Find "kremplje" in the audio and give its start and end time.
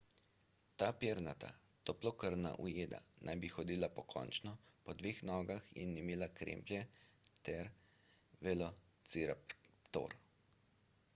6.39-6.79